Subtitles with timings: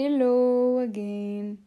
[0.00, 1.58] Hello again.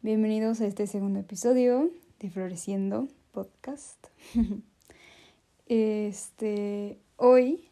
[0.00, 4.06] Bienvenidos a este segundo episodio de Floreciendo Podcast.
[5.66, 7.68] Este, hoy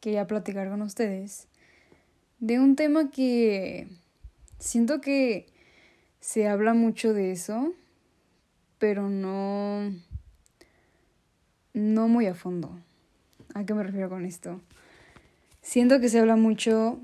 [0.00, 1.48] quería platicar con ustedes
[2.38, 3.88] de un tema que
[4.58, 5.46] siento que
[6.20, 7.72] se habla mucho de eso,
[8.78, 9.90] pero no
[11.72, 12.78] no muy a fondo.
[13.54, 14.60] ¿A qué me refiero con esto?
[15.62, 16.98] Siento que se habla mucho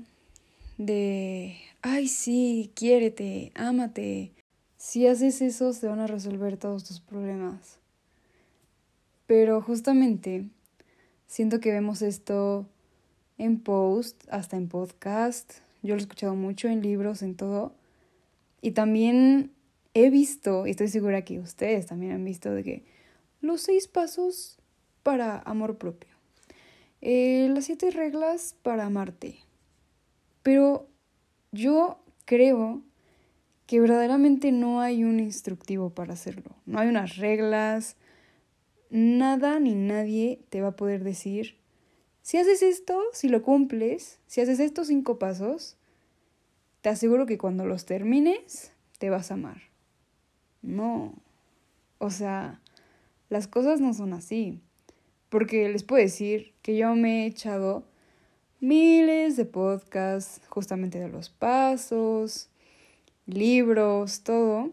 [0.77, 4.31] de, ay sí, quiérete, ámate.
[4.77, 7.79] Si haces eso, se van a resolver todos tus problemas.
[9.27, 10.45] Pero justamente
[11.27, 12.67] siento que vemos esto
[13.37, 15.53] en post, hasta en podcast.
[15.81, 17.73] Yo lo he escuchado mucho en libros, en todo.
[18.61, 19.51] Y también
[19.93, 22.85] he visto, y estoy segura que ustedes también han visto, de que
[23.41, 24.59] los seis pasos
[25.03, 26.11] para amor propio.
[27.01, 29.39] Eh, las siete reglas para amarte.
[30.43, 30.87] Pero
[31.51, 32.81] yo creo
[33.67, 36.55] que verdaderamente no hay un instructivo para hacerlo.
[36.65, 37.95] No hay unas reglas.
[38.89, 41.57] Nada ni nadie te va a poder decir,
[42.21, 45.77] si haces esto, si lo cumples, si haces estos cinco pasos,
[46.81, 49.61] te aseguro que cuando los termines, te vas a amar.
[50.61, 51.13] No.
[51.97, 52.61] O sea,
[53.29, 54.59] las cosas no son así.
[55.29, 57.85] Porque les puedo decir que yo me he echado
[58.61, 62.49] miles de podcasts justamente de los pasos,
[63.25, 64.69] libros, todo.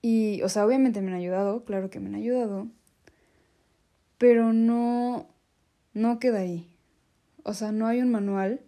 [0.00, 2.68] Y, o sea, obviamente me han ayudado, claro que me han ayudado,
[4.18, 5.26] pero no,
[5.92, 6.68] no queda ahí.
[7.42, 8.60] O sea, no hay un manual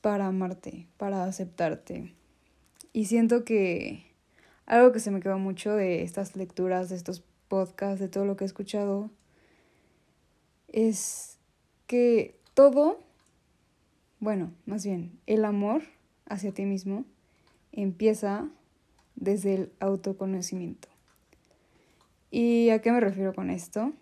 [0.00, 2.12] para amarte, para aceptarte.
[2.92, 4.06] Y siento que
[4.66, 8.36] algo que se me quedó mucho de estas lecturas, de estos podcast, de todo lo
[8.36, 9.10] que he escuchado,
[10.68, 11.37] es
[11.88, 13.00] que todo,
[14.20, 15.82] bueno, más bien, el amor
[16.26, 17.04] hacia ti mismo
[17.72, 18.48] empieza
[19.16, 20.88] desde el autoconocimiento.
[22.30, 23.92] ¿Y a qué me refiero con esto?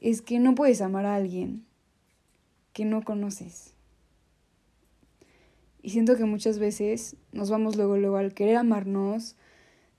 [0.00, 1.64] Es que no puedes amar a alguien
[2.74, 3.72] que no conoces.
[5.80, 9.36] Y siento que muchas veces nos vamos luego, luego al querer amarnos,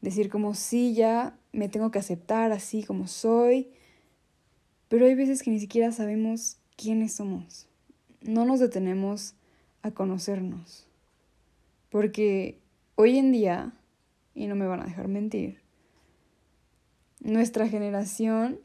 [0.02, 3.72] decir como sí, ya me tengo que aceptar así como soy,
[4.88, 7.68] pero hay veces que ni siquiera sabemos quiénes somos.
[8.22, 9.36] No nos detenemos
[9.82, 10.88] a conocernos.
[11.90, 12.60] Porque
[12.96, 13.74] hoy en día,
[14.34, 15.62] y no me van a dejar mentir,
[17.20, 18.60] nuestra generación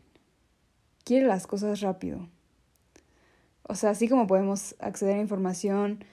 [1.05, 2.29] quiere las cosas rápido.
[3.63, 6.05] O sea, así como podemos acceder a información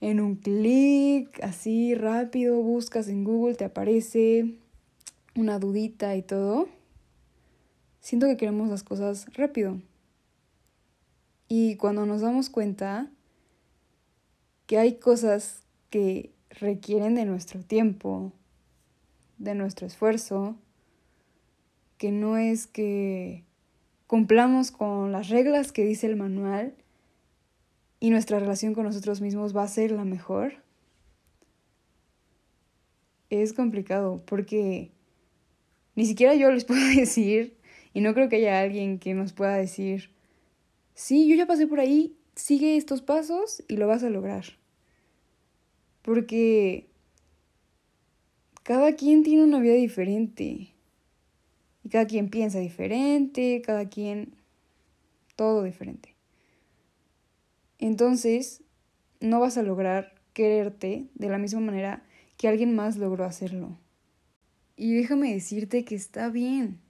[0.00, 4.54] en un clic, así rápido, buscas en Google, te aparece
[5.34, 6.68] una dudita y todo,
[8.00, 9.80] siento que queremos las cosas rápido.
[11.48, 13.10] Y cuando nos damos cuenta
[14.66, 18.32] que hay cosas que requieren de nuestro tiempo,
[19.38, 20.56] de nuestro esfuerzo,
[21.96, 23.44] que no es que
[24.06, 26.74] cumplamos con las reglas que dice el manual
[28.00, 30.62] y nuestra relación con nosotros mismos va a ser la mejor,
[33.30, 34.90] es complicado porque
[35.94, 37.56] ni siquiera yo les puedo decir,
[37.92, 40.10] y no creo que haya alguien que nos pueda decir,
[40.98, 44.44] sí, yo ya pasé por ahí, sigue estos pasos y lo vas a lograr.
[46.02, 46.88] Porque
[48.64, 50.74] cada quien tiene una vida diferente.
[51.84, 54.34] Y cada quien piensa diferente, cada quien
[55.36, 56.16] todo diferente.
[57.78, 58.62] Entonces,
[59.20, 62.02] no vas a lograr quererte de la misma manera
[62.36, 63.78] que alguien más logró hacerlo.
[64.76, 66.80] Y déjame decirte que está bien,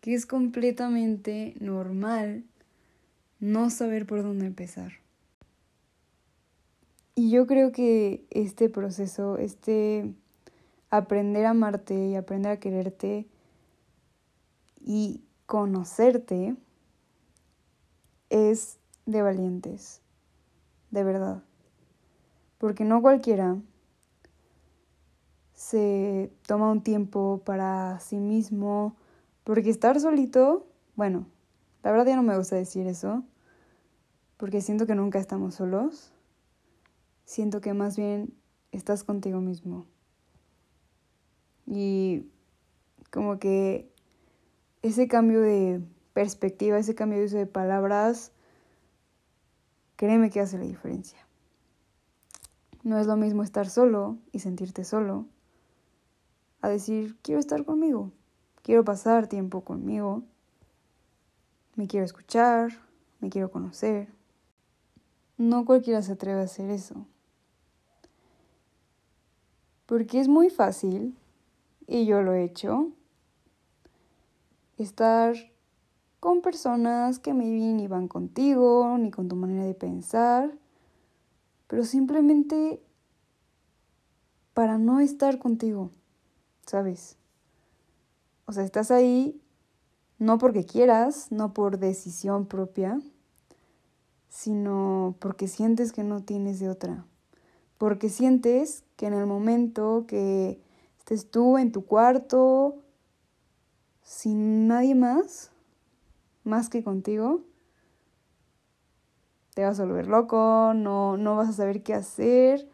[0.00, 2.44] que es completamente normal
[3.40, 4.92] no saber por dónde empezar.
[7.14, 10.14] Y yo creo que este proceso, este
[10.90, 13.26] aprender a amarte y aprender a quererte
[14.80, 16.56] y conocerte
[18.28, 20.00] es de valientes,
[20.90, 21.42] de verdad.
[22.58, 23.56] Porque no cualquiera
[25.54, 28.96] se toma un tiempo para sí mismo,
[29.44, 30.66] porque estar solito,
[30.96, 31.26] bueno,
[31.82, 33.24] la verdad ya no me gusta decir eso,
[34.40, 36.14] porque siento que nunca estamos solos,
[37.26, 38.32] siento que más bien
[38.72, 39.84] estás contigo mismo.
[41.66, 42.24] Y
[43.10, 43.92] como que
[44.80, 45.82] ese cambio de
[46.14, 48.32] perspectiva, ese cambio de uso de palabras,
[49.96, 51.18] créeme que hace la diferencia.
[52.82, 55.26] No es lo mismo estar solo y sentirte solo
[56.62, 58.10] a decir, quiero estar conmigo,
[58.62, 60.22] quiero pasar tiempo conmigo,
[61.76, 62.70] me quiero escuchar,
[63.20, 64.18] me quiero conocer.
[65.40, 67.06] No cualquiera se atreve a hacer eso.
[69.86, 71.16] Porque es muy fácil,
[71.86, 72.92] y yo lo he hecho,
[74.76, 75.34] estar
[76.20, 80.52] con personas que maybe ni van contigo, ni con tu manera de pensar,
[81.68, 82.82] pero simplemente
[84.52, 85.90] para no estar contigo,
[86.66, 87.16] ¿sabes?
[88.44, 89.40] O sea, estás ahí
[90.18, 93.00] no porque quieras, no por decisión propia,
[94.30, 97.04] sino porque sientes que no tienes de otra.
[97.76, 100.62] Porque sientes que en el momento que
[100.98, 102.76] estés tú en tu cuarto,
[104.02, 105.50] sin nadie más,
[106.44, 107.42] más que contigo,
[109.54, 112.68] te vas a volver loco, no, no vas a saber qué hacer.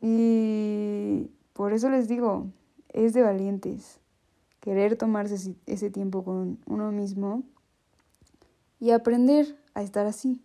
[0.00, 2.46] Y por eso les digo,
[2.88, 3.98] es de valientes
[4.60, 7.42] querer tomarse ese tiempo con uno mismo
[8.80, 10.40] y aprender a estar así.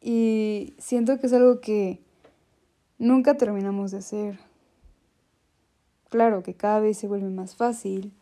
[0.00, 2.00] Y siento que es algo que
[2.98, 4.38] nunca terminamos de hacer.
[6.08, 8.12] Claro que cada vez se vuelve más fácil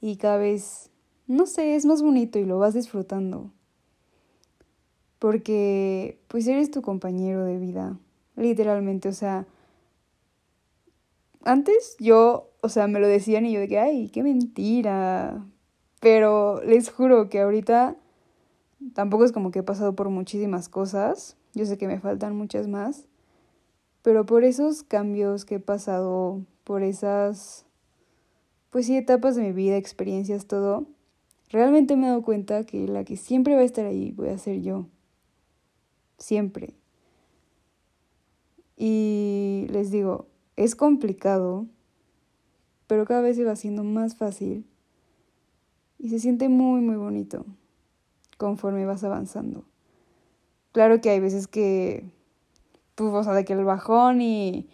[0.00, 0.90] y cada vez,
[1.26, 3.50] no sé, es más bonito y lo vas disfrutando.
[5.18, 7.98] Porque pues eres tu compañero de vida,
[8.36, 9.46] literalmente, o sea,
[11.44, 15.44] antes yo, o sea, me lo decían y yo de que, ay, qué mentira.
[16.04, 17.96] Pero les juro que ahorita
[18.92, 21.38] tampoco es como que he pasado por muchísimas cosas.
[21.54, 23.06] Yo sé que me faltan muchas más.
[24.02, 27.64] Pero por esos cambios que he pasado, por esas,
[28.68, 30.84] pues sí, etapas de mi vida, experiencias, todo,
[31.48, 34.36] realmente me he dado cuenta que la que siempre va a estar ahí voy a
[34.36, 34.88] ser yo.
[36.18, 36.74] Siempre.
[38.76, 41.64] Y les digo, es complicado,
[42.88, 44.66] pero cada vez se va haciendo más fácil
[46.04, 47.46] y se siente muy, muy bonito
[48.36, 49.64] conforme vas avanzando.
[50.72, 52.04] Claro que hay veces que,
[52.94, 54.68] pues, o sea, de que el bajón y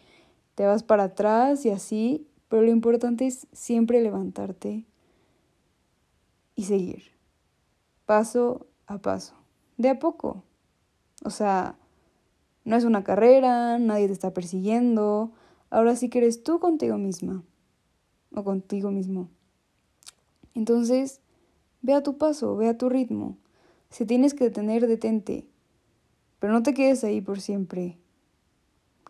[0.56, 4.85] te vas para atrás y así, pero lo importante es siempre levantarte
[6.56, 7.05] y seguir,
[8.06, 9.35] paso a paso,
[9.77, 10.43] de a poco.
[11.25, 11.77] O sea,
[12.65, 15.31] no es una carrera, nadie te está persiguiendo,
[15.71, 17.44] Ahora sí que eres tú contigo misma
[18.35, 19.31] o contigo mismo.
[20.55, 21.20] Entonces,
[21.82, 23.37] ve a tu paso, ve a tu ritmo.
[23.91, 25.47] Si tienes que detener, detente.
[26.38, 27.99] Pero no te quedes ahí por siempre.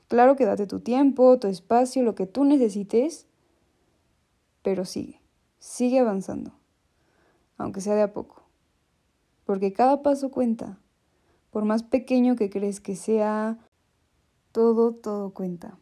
[0.08, 3.28] Claro que date tu tiempo, tu espacio, lo que tú necesites,
[4.62, 5.20] pero sigue,
[5.60, 6.52] sigue avanzando,
[7.56, 8.42] aunque sea de a poco.
[9.44, 10.78] Porque cada paso cuenta.
[11.50, 13.58] Por más pequeño que crees que sea,
[14.52, 15.78] todo, todo cuenta.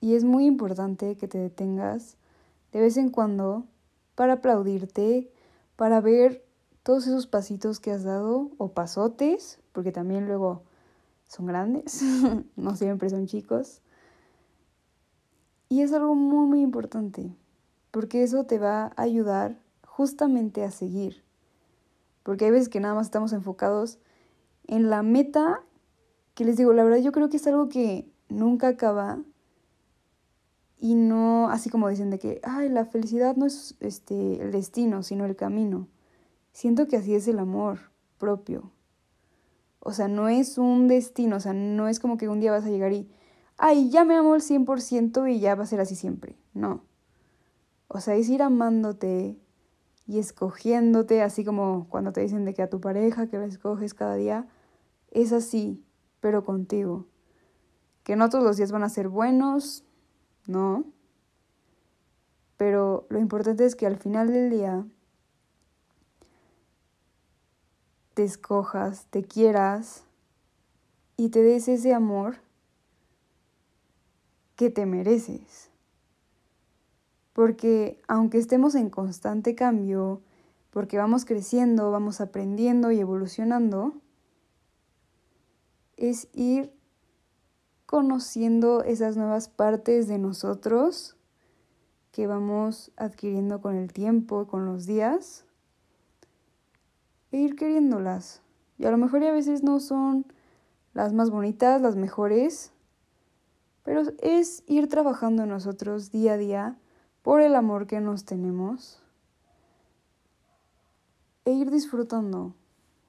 [0.00, 2.16] Y es muy importante que te detengas
[2.72, 3.66] de vez en cuando
[4.18, 5.30] para aplaudirte,
[5.76, 6.44] para ver
[6.82, 10.64] todos esos pasitos que has dado o pasotes, porque también luego
[11.28, 12.02] son grandes,
[12.56, 13.80] no siempre son chicos.
[15.68, 17.32] Y es algo muy, muy importante,
[17.92, 19.56] porque eso te va a ayudar
[19.86, 21.22] justamente a seguir.
[22.24, 24.00] Porque hay veces que nada más estamos enfocados
[24.66, 25.62] en la meta,
[26.34, 29.20] que les digo, la verdad yo creo que es algo que nunca acaba
[30.80, 35.02] y no así como dicen de que, ay, la felicidad no es este, el destino,
[35.02, 35.88] sino el camino.
[36.52, 37.78] Siento que así es el amor
[38.18, 38.72] propio.
[39.80, 42.64] O sea, no es un destino, o sea, no es como que un día vas
[42.64, 43.08] a llegar y,
[43.56, 46.36] ay, ya me amo al 100% y ya va a ser así siempre.
[46.54, 46.84] No.
[47.88, 49.38] O sea, es ir amándote
[50.06, 53.94] y escogiéndote, así como cuando te dicen de que a tu pareja que la escoges
[53.94, 54.46] cada día,
[55.10, 55.84] es así,
[56.20, 57.06] pero contigo.
[58.04, 59.84] Que no todos los días van a ser buenos,
[60.48, 60.84] ¿no?
[62.56, 64.84] Pero lo importante es que al final del día
[68.14, 70.02] te escojas, te quieras
[71.16, 72.38] y te des ese amor
[74.56, 75.70] que te mereces.
[77.32, 80.20] Porque aunque estemos en constante cambio,
[80.70, 83.94] porque vamos creciendo, vamos aprendiendo y evolucionando,
[85.96, 86.77] es ir
[87.88, 91.16] conociendo esas nuevas partes de nosotros
[92.12, 95.46] que vamos adquiriendo con el tiempo, con los días,
[97.32, 98.42] e ir queriéndolas.
[98.76, 100.26] Y a lo mejor a veces no son
[100.92, 102.72] las más bonitas, las mejores,
[103.84, 106.76] pero es ir trabajando en nosotros día a día
[107.22, 109.02] por el amor que nos tenemos
[111.46, 112.52] e ir disfrutando.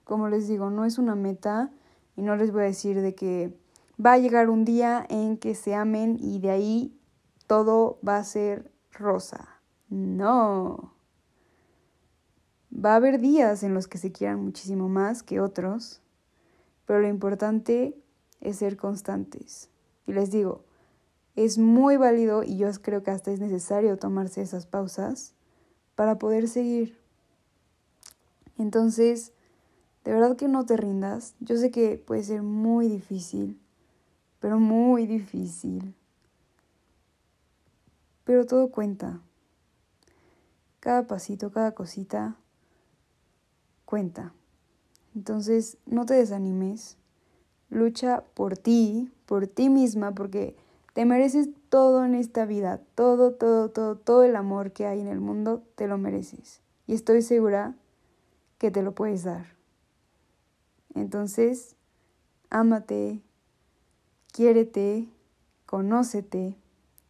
[0.05, 1.69] Como les digo, no es una meta
[2.15, 3.53] y no les voy a decir de que
[4.03, 6.99] va a llegar un día en que se amen y de ahí
[7.47, 9.61] todo va a ser rosa.
[9.89, 10.93] No.
[12.73, 16.01] Va a haber días en los que se quieran muchísimo más que otros,
[16.85, 17.99] pero lo importante
[18.41, 19.69] es ser constantes.
[20.05, 20.63] Y les digo,
[21.35, 25.33] es muy válido y yo creo que hasta es necesario tomarse esas pausas
[25.95, 26.97] para poder seguir.
[28.57, 29.33] Entonces,
[30.03, 31.35] de verdad que no te rindas.
[31.39, 33.59] Yo sé que puede ser muy difícil,
[34.39, 35.93] pero muy difícil.
[38.23, 39.19] Pero todo cuenta.
[40.79, 42.35] Cada pasito, cada cosita
[43.85, 44.33] cuenta.
[45.15, 46.97] Entonces, no te desanimes.
[47.69, 50.55] Lucha por ti, por ti misma, porque
[50.93, 55.07] te mereces todo en esta vida, todo, todo, todo, todo el amor que hay en
[55.07, 56.61] el mundo, te lo mereces.
[56.87, 57.75] Y estoy segura
[58.57, 59.55] que te lo puedes dar.
[60.95, 61.75] Entonces,
[62.49, 63.21] ámate,
[64.39, 65.05] quiérete,
[65.65, 66.55] conócete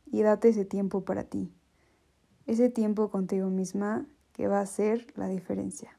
[0.07, 1.53] y date ese tiempo para ti.
[2.47, 5.98] Ese tiempo contigo misma que va a hacer la diferencia.